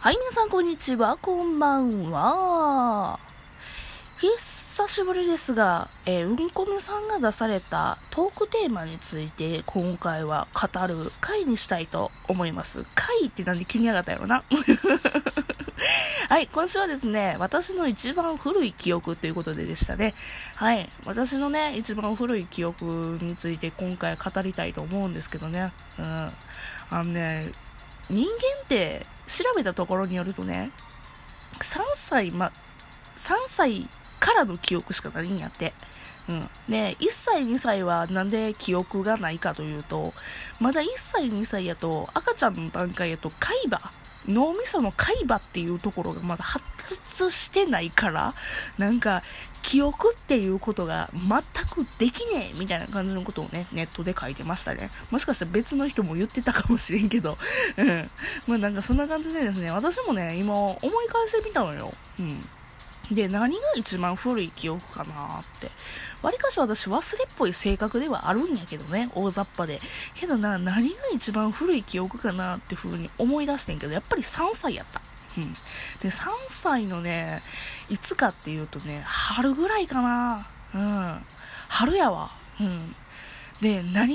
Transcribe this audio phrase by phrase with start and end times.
[0.00, 3.18] はい、皆さんこんにちは、こんばんは。
[4.20, 12.84] 久しぶりですが、えー、うんこみさんが出されたトークテーマについて今回は語る回にしたいと思います。
[12.94, 14.44] 回ってなんで急に上がったよな
[16.30, 20.14] はい、今週はですね、私の一番古い記憶ということででしたね。
[20.54, 25.72] はい、私のね、一番古い記憶について今回語りたいと思うんですけどね。
[25.98, 26.06] うん。
[26.06, 26.32] あ
[26.92, 27.50] のね、
[28.08, 30.70] 人間って調べたところによるとね、
[31.60, 32.52] 3歳、ま、
[33.16, 33.86] 3歳
[34.18, 35.74] からの記憶しかないんやって。
[36.28, 36.50] うん。
[36.68, 40.12] で、1歳、2歳はなんで記憶がないかというと、
[40.60, 43.80] まだ1歳、2歳やと、赤ちゃんの段階やと、海馬、
[44.26, 48.34] 脳みその海馬っていうところがまだ発達してないから、
[48.76, 49.22] なんか、
[49.62, 54.90] 記憶っていうことが全くできねえみたいな感じのことをね、ネットで書いてましたね。
[55.10, 57.36] もしかしたら別の人も言ってたかもしれんけど、
[57.76, 58.10] うん。
[58.46, 61.92] まあなんかそんな感じでですね、私もね、今思い返してみたのよ。
[62.18, 62.48] うん。
[63.10, 65.70] で、何が一番古い記憶かなって。
[66.22, 69.80] わりかし私忘れっぽい性格ではあるんやけどね、大雑把で。
[70.14, 75.00] けどな、何が一番古い記憶かなって風に思い出してんけど、やっぱり3歳やった。
[75.38, 75.52] うん。
[76.00, 77.42] で、3歳のね、
[77.88, 80.46] いつかっていうとね、春ぐらいかな。
[80.74, 81.24] うん。
[81.68, 82.30] 春やわ。
[82.60, 82.94] うん。
[83.60, 84.14] で、何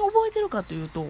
[0.00, 1.06] 覚えてるかというと、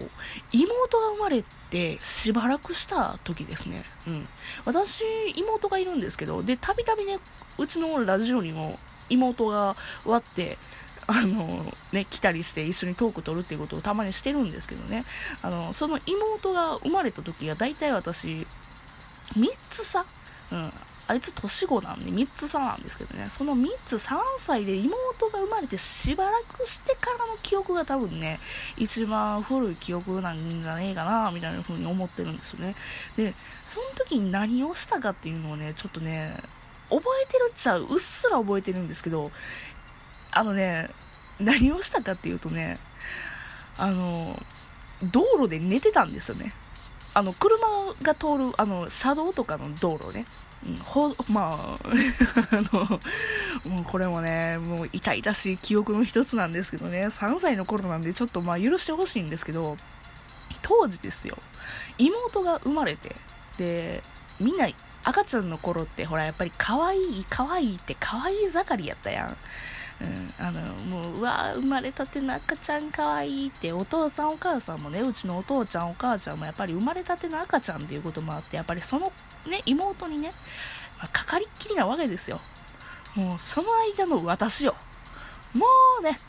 [0.51, 3.83] 妹が生まれてしばらくした時ですね。
[4.07, 4.27] うん。
[4.65, 5.03] 私、
[5.35, 7.19] 妹がいるんですけど、で、たびたびね、
[7.57, 10.57] うちのラジオにも妹が割って、
[11.07, 15.05] あの、ね、来たりして一緒にトーク取るっていうことをたまにしてるんですけどね。
[15.41, 18.45] あの、その妹が生まれた時が大体私、
[19.35, 20.05] 3つ差
[20.51, 20.73] うん。
[21.09, 28.39] あいつ年子なんで3つ差なんですけどね、その3つ3歳で妹が生まれてしばらくしてからの記憶が多分ね、
[28.77, 32.75] 一番古い記憶なんじゃねえかな、みたいな風に思ってるんですよね。
[33.17, 33.33] で、
[33.65, 36.31] その時に何をしたかっていうのをね、ちょっとね、
[36.91, 39.31] 覚えてるっちゃう、うっすら覚えてるんですけど、
[40.29, 40.91] あのね、
[41.39, 42.77] 何をしたかっていうとね、
[43.79, 44.39] あの、
[45.01, 46.53] 道路で寝てたんですよね。
[47.13, 47.67] あの、車
[48.01, 50.25] が通る、あの、車道とかの道路ね。
[50.67, 51.87] うんほまあ
[52.51, 52.99] あの
[53.63, 57.07] もうこれもねもう痛々しい記憶の一つなんですけどね。
[57.07, 59.77] 3歳の頃なんでちょっとまあ許してほしいんですけど
[60.61, 61.37] 当時ですよ。
[61.97, 63.15] 妹が生まれて
[63.57, 64.03] で
[64.39, 64.67] みんな
[65.03, 69.37] 赤ちゃんの頃ってほらやっぱり可愛い可愛いって可愛い盛りやったやん。
[70.01, 79.11] うん、あのもううわ生まれたての赤ちゃんかわいいってお父さんお母さんもねうちのお父ちゃんお母ちゃんもやっぱり生まれたての赤ちゃんっていうこともあってやっぱりその
[79.47, 80.31] ね妹にね、
[80.97, 82.39] まあ、かかりっきりなわけですよ。
[83.15, 84.75] もうその間の私よ。
[85.53, 85.65] も
[85.99, 86.19] うね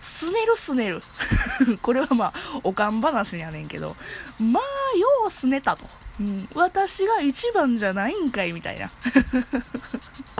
[0.00, 1.02] すねるすねる。
[1.82, 2.32] これはまあ
[2.62, 3.96] おかん話やねんけど
[4.38, 5.84] まあようすねたと、
[6.18, 8.90] うん、私が一番じゃないんかいみたいな。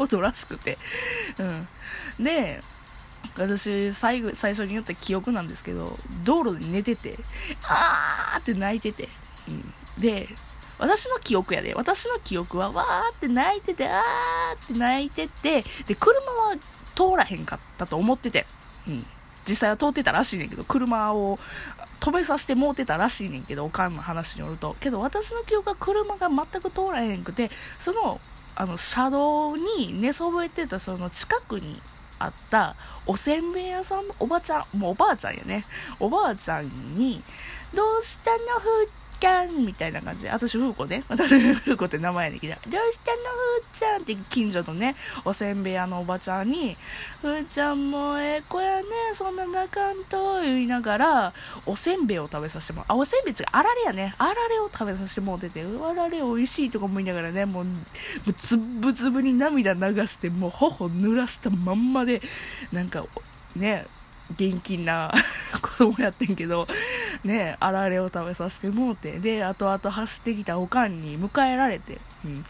[0.01, 0.79] ことらしくて、
[2.19, 2.61] うん、で
[3.37, 7.19] 私最後最初に言った記憶なんですけど道路で寝てて
[7.63, 9.11] あーって泣いてて、
[9.47, 10.27] うん、で
[10.79, 11.75] 私の記憶やで。
[11.75, 16.57] 私の記憶はわーって泣いててあーって泣いててで車は
[16.95, 18.47] 通らへんかったと思ってて、
[18.89, 19.07] うん、
[19.47, 21.39] 実際は通ってたらしいねんけど車を
[22.01, 24.75] 止めさせてもうてたらしいねんけどおかんの話によると。
[24.81, 28.19] けど私の記憶は車が全く通らへんくてその
[28.55, 31.81] あの車道に寝そべってたその近くに
[32.19, 35.65] あったおせんべい屋さんのおばちゃんもうおばあちゃんやね。
[35.99, 36.67] おばあちゃん
[36.97, 37.23] に
[37.75, 38.89] 「どうしたのふっ
[39.21, 41.05] ちゃんみたいな感じで、私、ふうこね。
[41.09, 43.19] 私、ふうこって名前やねんけど、どうしたの
[43.61, 46.77] ふーちゃんって近所のね、おせんべい屋のおばちゃんに、
[47.21, 51.33] ふーちゃんもええ子やね、そんな泣かんと、言いながら、
[51.67, 52.87] おせんべいを食べさせてもらう。
[52.89, 54.15] あ、おせんべい違う、あられやね。
[54.19, 57.73] あられを食べさせてもらってて、あられ美味しいとか思いながらね、もう、も
[58.29, 62.23] うつぶつぶに涙流して、もう頬濡らしたまんまで、
[62.73, 63.05] なんか、
[63.55, 63.87] ね、
[64.37, 65.13] 元気な
[65.61, 66.67] 子供やってんけど、
[67.25, 72.45] ね、あられを食べさせてもうて、で、後々走ってきたおかんに迎えられて、うん、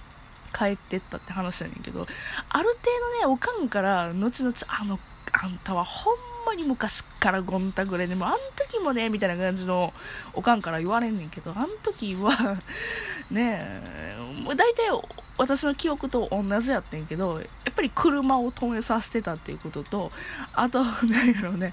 [0.53, 2.07] 帰ってったって話やねんけど、
[2.49, 2.79] ある程
[3.23, 4.99] 度ね、おかんから、後々、あの、
[5.33, 6.15] あんたはほん
[6.47, 9.93] まに昔からゴンタぐらいでも、あん時もね、みたいな感じの、
[10.33, 12.59] おかんから言われんねんけど、あん時は
[13.31, 14.91] ねえ、大体、
[15.41, 20.11] 私の記憶と同じやってんけど、やっぱり車を止めさせてたっていうことと、
[20.53, 21.73] あと、なんやろうね、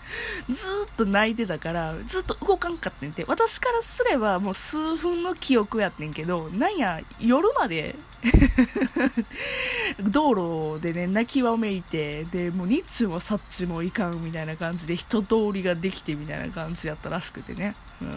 [0.50, 7.96] ずっと泣いてたから、ずっと動かんかってんて、私からすればもう数分の記憶やってんけど、なんや、夜まで
[10.00, 17.76] 道路でね、泣きわめいて、で、もう日中もさっちもいかんみたいな感じで人通りができてみたいな感じやったらしくてね。
[18.02, 18.10] うん。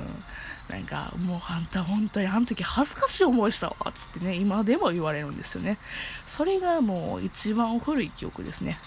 [0.71, 5.79] なんか、もうあんた本当にあの時恥ずかしい思いしたわ、つってね、今でも言われるんですよね。
[6.29, 8.79] それがもう一番古い記憶ですね。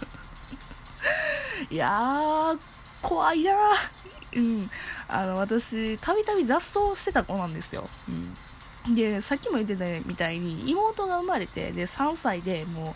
[1.70, 2.58] いやー、
[3.00, 3.52] 怖いな
[4.36, 4.70] うん。
[5.08, 7.88] あの、私、たびたび脱走してた子なんですよ。
[8.86, 8.94] うん。
[8.94, 12.94] で、さっきも言ってたみたいに、妹が生まれて、で、3歳でもう、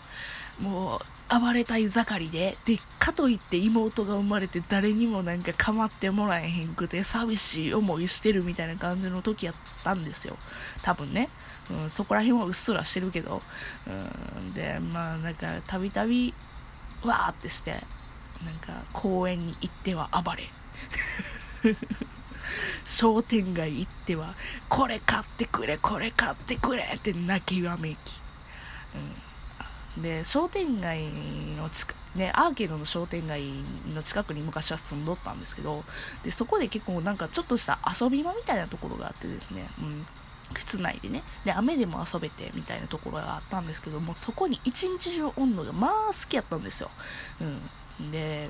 [0.59, 10.37] もう、暴れたい盛りで、で、かといって妹が生まれて誰にもなんか構ってもらえへんくて、寂しい思いしてるみたいな感じの時やったんですよ。
[10.81, 11.29] 多分ね。
[11.69, 13.41] うん、そこら辺はうっすらしてるけど。
[13.87, 16.33] うん、で、まあ、なんか、たびたび、
[17.03, 17.83] わーってして、
[18.43, 20.43] なんか公園に行っては暴れ
[22.85, 24.35] 商店街行っては
[24.69, 27.95] これ買ってくれこれ買ってくれって泣きわめき、
[28.93, 29.15] うん、
[29.97, 31.09] で商店街
[31.57, 33.43] の近ね、アーケードの商店街
[33.93, 35.83] の近くに昔は住んどったんですけど
[36.23, 40.05] でそこで結構なんかちょっとした遊び場みたいなところがあってですね、うん、
[40.57, 46.89] 室内でねで雨でも遊べてみたいなところがあったんですけどもそこに一日中温度がまあ好きやったんですよ、
[47.99, 48.49] うん、で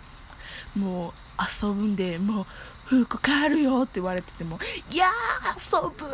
[0.75, 1.11] もう
[1.63, 2.45] 遊んでもう
[2.85, 4.59] 服帰るよって言われてても
[4.91, 6.05] いやー遊ぶ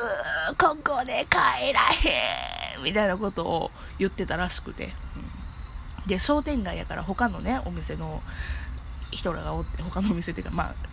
[0.58, 4.94] ここで帰らへんみたいなことを言ってたらしくて、
[6.02, 8.22] うん、で商店街やから他のねお店の
[9.12, 10.92] 人らがおって他のお店っていうかまあ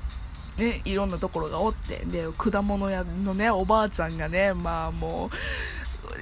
[0.58, 5.37] ね、いろんなところがおって、で、果物屋のね、おばあちゃんがね、まあもう、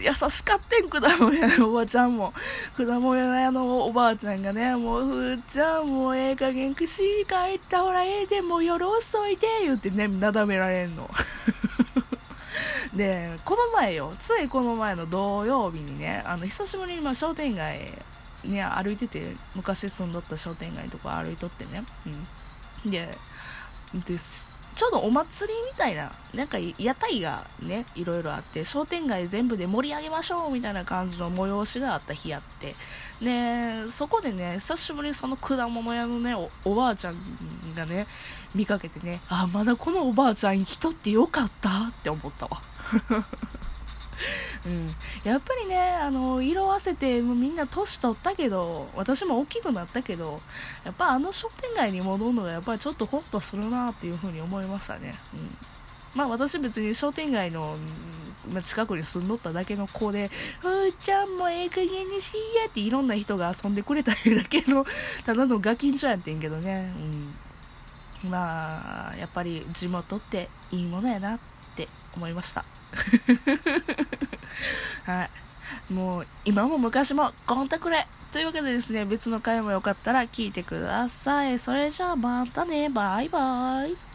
[0.01, 2.35] 優しかってん、果物屋のおばちゃんも。
[2.77, 11.09] 果物屋のおばあちゃんがね、もう、ふーちゃん、もうええ加減くし帰ったほらええで、もう夜遅いで、言ってね、なだめられんの。
[12.97, 17.93] で、この前よ、ついこの前の土曜日にね、あの、久しぶりにま商店街、
[18.45, 21.85] ね、歩いてて、昔住んどった商店街とか歩いとってね、
[22.85, 22.91] うん。
[22.91, 23.09] で、
[24.77, 32.75] ちょうどお祭りみたいな、なんか屋台がね、いろいろあって、商店街全部で盛り上げましょうみたいな感じの催しがあった日あって、
[33.23, 37.15] で、そこでね、久しぶりにその果物屋のねお、おばあちゃん
[37.75, 38.07] がね、
[38.55, 42.61] 見かけてね、あ、まだこのおばあちゃん人ってよかったって思ったわ。
[44.67, 44.95] うん、
[45.25, 50.41] やっぱりねあの色あせてもうみんな年取ったけど私も大きくなったけど
[50.85, 57.77] やっぱあの商店街に戻るのがやっぱりちょっとホッとするなっていうふうに思いましたね、うん、まあ私別に商店街の、
[58.53, 60.31] ま近くに住んどっただけの子で
[60.61, 64.17] 「ふーちゃんもええ加減にしや」っていろんな人が遊んでくれただ
[64.49, 64.85] けの
[65.25, 66.93] ただのガキンチョやってんけどね、
[68.25, 71.35] うん、まあやっぱり地元っていいものやな。
[71.35, 72.65] ってって思いました
[75.05, 75.93] はい。
[75.93, 81.59] もう、今も昔も、コンタクレというわけでですね、別の回もよかったら聞いてください。
[81.59, 84.06] それじゃあまたね、バイバイ。